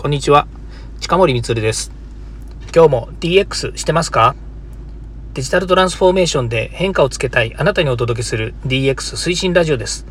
[0.00, 0.46] こんにちは。
[1.00, 1.90] 近森光です。
[2.72, 4.36] 今日も DX してますか？
[5.34, 10.06] デジタルトランスフォーメーションで変化をつけたいあなたにお届けする DX 推進ラジオです。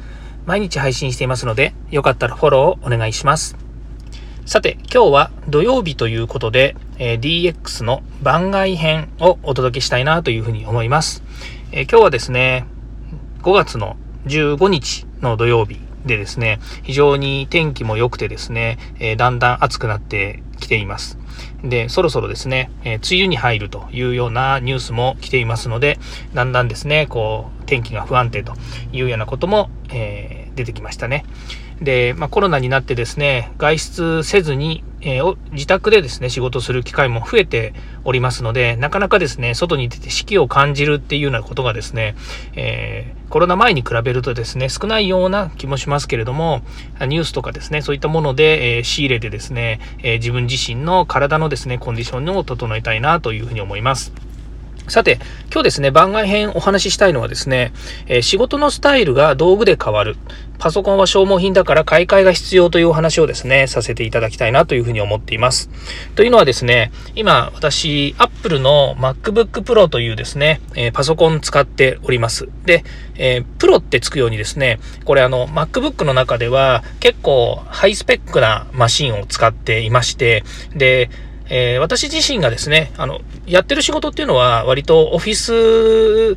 [0.46, 3.56] 毎日配信していますので、よかったらフォローをお願いします。
[4.46, 11.24] さて、今日は土曜日ということで、えー、DX の番外編をお届けしたいなというふうに思います。
[11.72, 12.66] えー、今日はですね、
[13.42, 13.96] 5月の
[14.26, 21.18] 15日の土曜日でですね、非常に天気も良くてですね、えー、だんだん暑くなってきています。
[21.64, 26.00] で、そろそろですね、えー、梅雨に入るというようなニュースも来ていますので、
[26.34, 28.54] だんだんですね、こう、天気が不安定と
[28.92, 31.26] いうようなことも、えー、出てきましたね。
[31.82, 42.16] で、まあ、コロナになってですね、外出せずに、えー、自宅でですね、仕事する機会も増えておりますので、なかなかですね、外に出て四季を感じるっていうようなことがですね、
[42.56, 46.62] えー、コロナ前に比べるとですね、少ないような気もしますけれども、
[47.02, 54.27] ニュースとかですね、そういったもので、えー、仕入れてですね、え自分自身の体のですね、コンディションを整えたいなというふうに思います。
[54.88, 55.20] さて、
[55.52, 57.74] 今日ですね、番外編お話ししたいのはですね、
[58.08, 60.16] えー、仕事のスタイルが道具で変わる。
[60.60, 65.70] パソコンは消耗品だから買い替えが必要というお話をですね、させていただきたいなというふうに思っています。
[66.16, 72.48] というのはですね、今私、Apple の MacBook Pro というですね、えー、パソコン使っております。
[72.66, 72.86] で、
[73.16, 81.10] えー、プロってつくようにですね、これあの、MacBook の中では結構ハイスペックなマシンを使っていまして、で、
[81.50, 86.36] えー、私自身がですね、あの、やってる仕事っていうのは割とオフィス、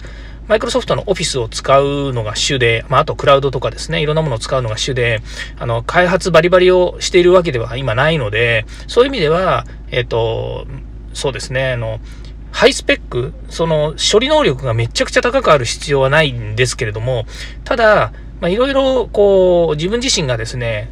[0.50, 5.22] マイクロソフトのオフィスを使うのが主で、まあ、あとクラウドとかですね、いろんなものを使うのが主で、
[5.58, 10.66] あの、開発バリバリをしているわけでは今ないので、そういう意味では、えっ、ー、と、
[11.12, 12.00] そうですね、あの、
[12.50, 17.26] ハイスペック、その処理能力がめちゃくちゃ高くある必要はないんですけれども、
[17.64, 20.90] ただ、まあ、いろいろ、こう、自分自身がですね、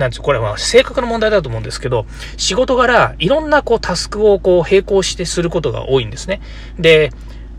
[0.00, 2.06] なんこれは性格の問題だと思うんですけど、
[2.38, 6.40] 仕事柄、いろんなこうタスクをこう並行してすることが多いんですね。
[6.78, 7.12] で、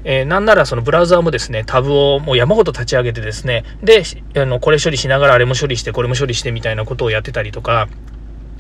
[0.03, 4.03] えー、なんならそのブラウザーもですね、タブをもう山ほど立ち上げてですね、で、
[4.35, 7.88] あの、これ処理しながらあれも処理して、これも処理してみたいなことをやってたりとか、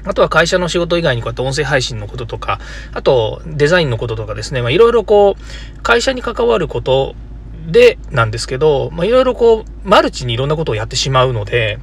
[0.03, 2.59] あとは会社の仕事以外にこうやって音声配信のこととか、
[2.93, 7.15] あとデザインのこととかですね、まあいろいろこう、会社に関わること
[7.67, 11.79] でなんですけど、まあいろいろこう、マルチにいろんなことをやってしまうので、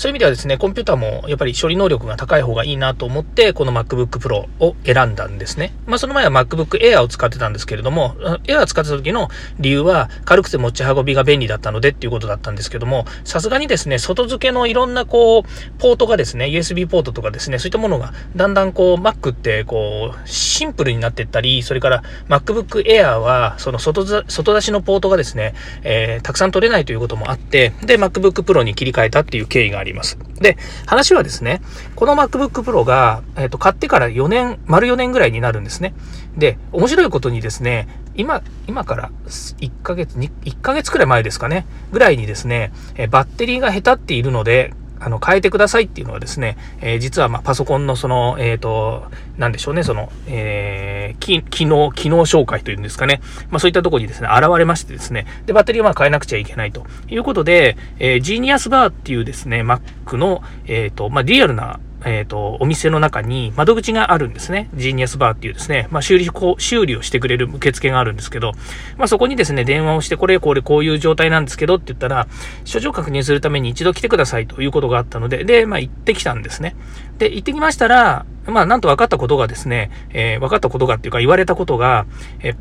[0.00, 5.74] そういう意味ではですね、コンピューターもやっぱり処理能力が高い方がいいなと思って、この MacBook Pro を選んだんですね。
[5.84, 9.28] まあその前は MacBook Air を使ってたんですけれども、Air 使ってた時の
[9.58, 15.42] 理由は軽くて持ち運びが便利だったのでっていうことだったんですけども、さすがにですね、外付けのいろんなこう、
[15.78, 20.28] ポートがですね、USB ポートとかですね、そういったものがだんだんこう、Mac ってこう、
[20.60, 25.54] シンプルになってったり、それから MacBook Air はその外外出しのポートがですね、
[25.84, 30.18] えー、たくさん取れないということもあって、で、MacBook Pro に切り替えたっていう経緯があります。
[30.38, 31.62] で、話はですね、
[31.96, 35.94] この MacBook Pro が、えっ、ー、と、買ってから4年、丸4年ぐらいになるんですね。
[36.36, 49.04] で、面白いことにですね、今、今から1ヶ月、1ヶ月くらい前ですかね、ぐらいにですね、えバッテリーが下手っているので、あの、変えてくださいっていうのはですね、えー、実は、ま、パソコンのその、えっ、ー、と、
[49.38, 53.20] なんでしょうね、その、えー、機、能、機能紹介というんですかね。
[53.50, 64.68] まあ、そういったとこにですね、現れましてですね、で、バッテリーは変えなくちゃいけないということで、えー、ジーニアスバーっていうですね、Mac の、えっ、と、まあ、リアルな、えっ、ー、と、お店の中に窓口があるんですね。
[64.74, 66.28] ジーニアスバーっていうですね、まあ、修理、
[66.58, 68.52] 修理をしてくれる受付があるんですけど、
[68.96, 72.26] まあ、そこにですね、電話をして、これ、これ、こういう状態なんですけどって言ったら、
[72.64, 76.76] 症状確認するために一度来てくださいということがあったので、で、まあ、行ってきたんですね。
[77.18, 82.06] で、行ってきましたら、まあ、なんと分かったことがですね、えー、分かったことがっていうか言われたことが、
[82.40, 82.56] えー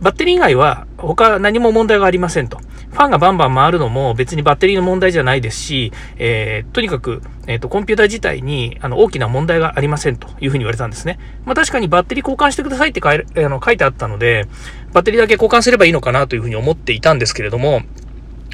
[0.00, 2.58] バッテリー以外は他何も問題がありませんと。
[2.96, 11.18] ファンがバンバン回るのも別にバッテリーの問題じゃないですし、えー、とにかく、えっ、ー、と、コンピューター自体にあの大きな問題がありませんというふうに言われたんですね。
[11.44, 14.46] まあ確かにバッテリー交換してくださいって書いあの書いてあったので、
[14.94, 17.82] バッテリーだけ交換すればいいのかなというふうに思っていたんですけれども、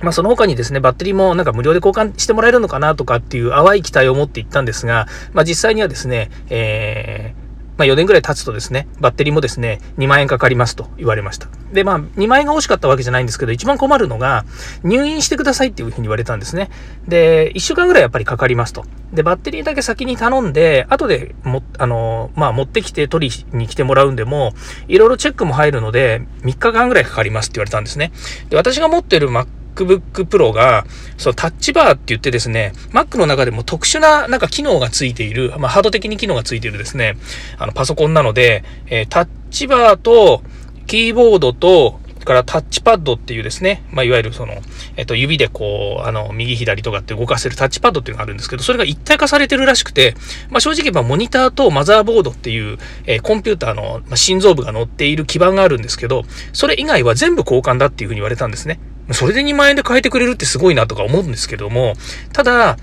[0.02, 7.41] まあ、その他にですね、バッテリーもなんか無料で交換してもらえるのかなとかっていう淡い期待を持っていったんですが、まあ、実際にはですね、えー、
[7.76, 11.48] まあ、4年ぐらい経つとですね、バッテリーもですね、2万円かかりますと言われました。
[11.72, 14.44] で、まあ、2万円が欲しかったわけじゃないんですけど、一番困るのが、
[14.82, 16.70] 入院してくださいっていうふうに言われたんですね。
[17.08, 18.84] で、1週間ぐらいやっぱりかかりますと。
[19.12, 24.52] で、バッテリーだけ先に頼んで、後でも、あの、まあ、持ってきて取りに来てもらうんでも、
[24.88, 28.12] いろいろチェックも入るので、3日間ぐらいかかりますって言われたんですね。
[28.50, 30.84] で、私が持ってる Mac MacBook Pro が、
[31.16, 37.16] そのタッチバーって言ってですね、Mac の中でも特殊ななんか機能がついている、まあ、ハード的に機能がついているですね、
[37.58, 40.42] あのパソコンなので、えー、タッチバーと
[40.86, 44.54] キーボードと、からタッチパッドっていうですね、まあ、いわゆるその、
[44.96, 50.14] えっと、指でこう、あの、右左とかって動かせるタッチパッドっていうのがあるんですけど、それが一体化されてるらしくて、
[50.50, 58.78] まあ、正直言えばモニターとマザーボードっていう、えー、コンピューターの、ま、心臓部が載っている基板があるんですけど、それ以外は全部交換だっていうふうに言われたんですね。
[59.10, 61.94] それで2万円で変えてくれるってすごいなとか思うんですけども、
[62.32, 62.76] ただ、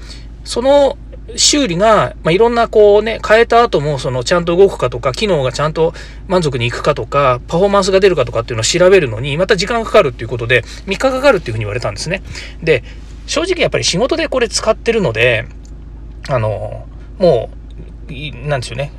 [0.43, 0.97] その
[1.35, 5.93] 修理が、まあ、いろんなこうね、変えた後もそのちゃんと動くかとか、機能がちゃんと
[6.27, 12.23] 満足にいくかとか、パフォーマンスが出るかとかっていうのを調べるのに、また時間がかかるっていうことで、3日かかるっていうふうに言われたんですね。
[12.63, 12.83] で、
[13.27, 15.45] 正直やっぱり仕事でこれ使ってるので、
[16.27, 16.87] あの、
[17.17, 17.49] も
[18.09, 18.91] う、なんですよね。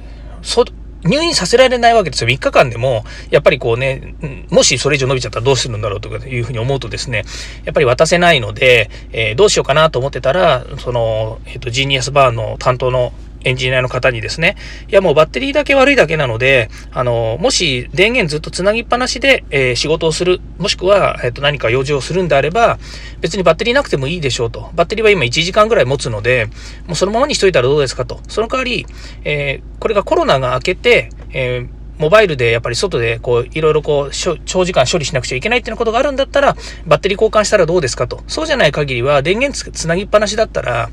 [1.04, 2.28] 入院させられないわけですよ。
[2.28, 4.14] 3日間でも、やっぱりこうね、
[4.50, 7.24] もしそれ以上伸びちゃったらどうするんだろうとかいうふうに思うとですね、
[7.64, 13.12] やっぱり渡せないので、えー、どうしようかなと思ってたら、その、えっ、ー、と、ジーニアスバーの担当の
[13.44, 14.56] エンジニアの方にですね、
[14.88, 22.78] いやもうバッテリーだけ悪いだけなので、あの、もし電源ずっとつなぎっぱなしで、えー、仕事をする、もしくは、えっ、ー、と、何か用事をするんであれば、
[23.20, 24.70] 別にバッテリーなくてもいいでしょうと。
[24.74, 26.46] バッテリーは今1時間ぐらい持つので、
[26.86, 28.20] もうそのままにしといたらどうですかと。
[28.28, 28.86] その代わり、
[29.24, 36.56] えー、これがコロナが明けて、えーモバイルでやっぱり外でこういろいろこう長時間処理しなくちゃいけないっていうことがあるんだったら
[36.86, 38.24] バッテリー交換したらどうですかと。
[38.26, 40.90] そうじゃない限りは電源つなぎっぱなしだったら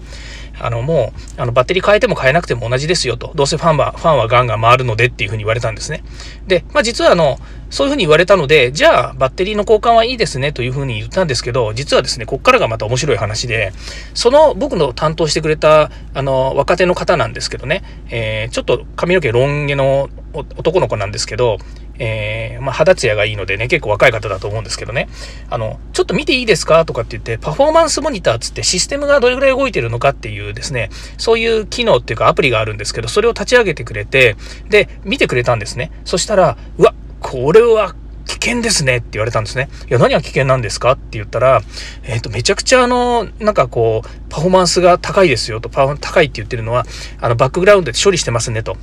[0.59, 3.31] あの、もう、あの、バッテリー変えても変えなくても同じですよと。
[3.35, 6.03] どうせファンは、ファンはガンガン回るのでっていうふうに言われたんですね。
[6.47, 7.39] で、まあ実はあの、
[7.69, 13.71] そういうふうに言われたので、じゃあ、バッテリーの交換はいいですねというふうに言ったんですけど、実はですね、こっからがまた面白い話で、
[14.13, 20.09] その僕の担当してくれた、あの、若手の方なんですけどね、えー、ちょっと髪の毛ロン毛の
[20.39, 21.57] 男の子なんですけど、
[21.99, 25.09] えー、まあ、肌ツヤがいいのでね、結構若い方だと思うんですけどね、
[25.49, 34.35] あの、ちょっと見ていいですかとかって言って、パフォーマンスモニターつってシステムがどれぐらい動いてるのかっていうですね、そういう機能っていうかアプリがあるんですけど、それを立ち上げてくれて、
[34.69, 35.91] で、見てくれたんですね。
[36.05, 37.95] そしたら、うわ、これは
[38.27, 39.69] 危険ですねって言われたんですね。
[39.89, 41.61] いや、何が危険なんですかって言ったら、
[42.03, 46.85] えっ、ー、と、めちゃくちゃあの、なんかこう、パフォーマンスが高いですよと、パ高いって言ってるのは、
[47.19, 48.77] あの、バックグラウンドで処理してますねと。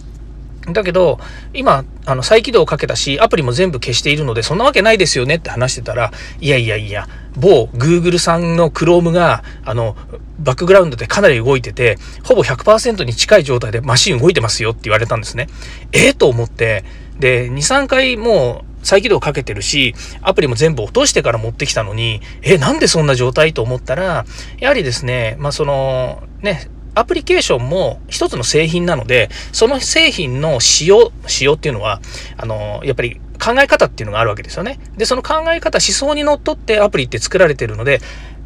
[0.72, 1.18] だけど、
[1.52, 7.06] 今、あの、再起動をかけたし、アプリも全部消しているので、そんなわけないですよねって話してたら、いやいやいや、
[7.36, 9.96] 某 Google さんの Chrome が、あの、
[10.38, 15.48] バックグラウンドでかなり動いてて、ほぼ100%に近い状態でマシン動いてますよって言われたんですね。
[15.92, 16.84] ええー、と思って、
[17.18, 23.54] で、2、3回もう、再起動かけてるし、アプリも全部落としてから持ってきたのに、え、なんでそんな状態？
[23.54, 24.26] と思ったら、
[24.60, 32.00] やはりですね、まあ、その、ね、アプリケーションも一つの製品なので、その製品の仕様、仕様っていうのは、
[32.36, 34.78] あの、やっぱり考え方っていうのがあるわけですよね。
[34.96, 38.00] で、その考え方、思想にのっとってアプリって作られてるので、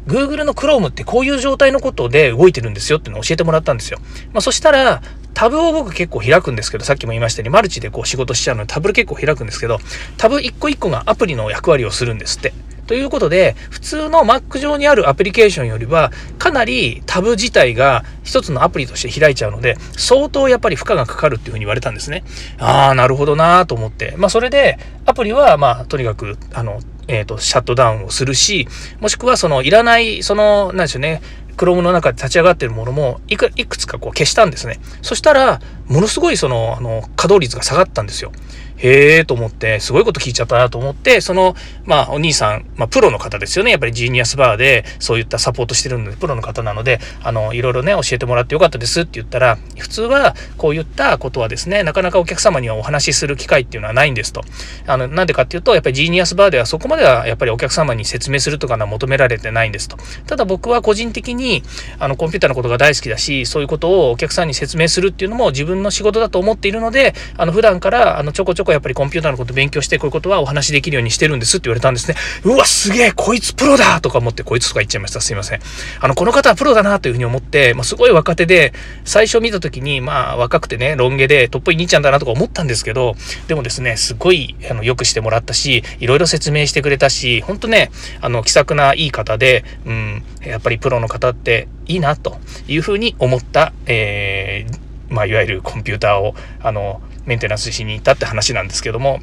[0.07, 3.99] Google の Chrome ってこういう状態のことで動いてるんですよっていうのを教えてもらったんですよ。
[4.33, 5.01] まあ、そしたら、
[5.33, 9.79] タブを僕結構開くんですけど、さっきも言いましたように、マルチでこう仕事しちゃうので、タブ結構開くんですけど、
[10.17, 12.53] タブ一個一個がアプリの役割をするんですって。
[12.89, 22.23] ということで、普通の Mac 上にあるアプリケーションよりは、かなりタブ自体が一つのアプリとして開いちゃうので、相当やっぱり負荷がかかるっていうふうに言われたんですね。
[22.57, 24.15] ああ、なるほどなと思って。
[24.17, 28.67] まあ、それで、アプリは、まあ、とにかく、あの、えっ、ー、と、シャットダウンをするし、
[28.99, 31.21] もしくは、その、いらない、その、なんでしょうね、
[31.57, 34.79] Chrome の中で立ち上がってるものもいくいくつかこう消したんですね。
[35.01, 38.31] そしたら、ものすごいその、あの、稼働率が下がったんですよ。
[38.79, 41.55] へえと思って、すごいこと聞いちゃったなと思って、その、
[41.85, 43.71] まあ、お兄さん、まあ、プロの方ですよね。
[43.71, 54.43] やっぱりジーニアスバーで、そういったサポートしてるので、プロの方なので、あの、いろいろね、教えてもらってよかったですって言ったら、普通は、こういったことはですね、なかなかお客様にはお話しする機会っていうのはないんですと。
[54.87, 59.97] あの、なんでかっていうと、やっぱりジーニアスバーではそこまでは、やっぱりお客様に説明するとかのは求められてないんですと。
[60.25, 61.63] ただ僕は個人的に、
[61.99, 72.15] あの、コンピューターのことが大好きだし、そういうことをお客さんに説明するっていうのも自分の仕事だと思っているので、あの、普段から、あの、ちょこちょこやっぱりコンピューターのことと勉強してこういうことはお話しできるようにしてるんですって言われたんですね。
[72.43, 75.19] うわ、すげえこいつプロだとか思って、こいつとか言っちゃいました。
[75.19, 75.59] すいません。
[75.99, 78.73] あの、この方はプロだなというふうに思って、まあ、すごい若手で、
[79.03, 83.15] 最初見た時に、まあ、若くてね、ロン毛で、トップイ兄ちゃんだなとか思ったんですけど、
[83.47, 99.19] でもですね、すごい、あの、よくしてもらったし、いろいろ説明してくれたし、ほんとね、あの、気さくないい方で、うん、やっぱりプロの方っていいなというふうに思った、えー、まあ、いわゆるコンピューターを、あの、メンテナンスしに行ったって話なんですけども、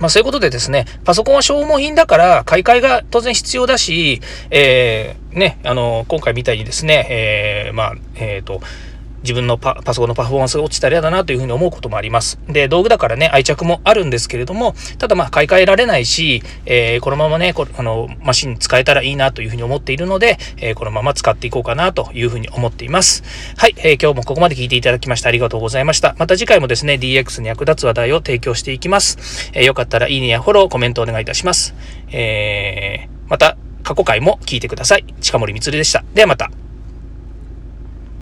[0.00, 4.20] まあそういうことでですね、パソコンは消耗品だから買い替えが当然必要だし、
[4.50, 8.60] えー、ね、あの、今回みたいにですね、えー、まあ、えっ、ー、と、
[9.22, 12.38] 自分のパソコンのパフォーマンスが落ちたら嫌だなというふうに思うこともあります。
[12.48, 23.22] で、道具だからね、愛着もあるんですけれども、ただまあ買い替えられないし、えー、このままね、こあの、マシン使えたらいいなというふうに思っているので、えー、このまま使っていこうかなというふうに思っています。
[23.56, 26.14] はい、えー、今日もここまで聞いていただきましてありがとうございました。
[26.18, 29.50] また次回もですね、DX に役立つ話題を提供していきます。
[29.54, 31.74] えーよかったらいいねやフォロー、コメントお願いいたします。
[32.10, 35.06] えーまた過去回も聞いてください。
[35.20, 36.04] 近森光でした。
[36.14, 36.61] ではまた。